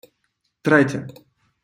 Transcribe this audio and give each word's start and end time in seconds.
Третє 0.63 1.05